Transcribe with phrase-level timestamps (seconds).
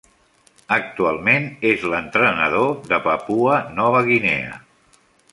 [0.75, 4.57] Actualment és l'entrenador de Papua Nova Guinea.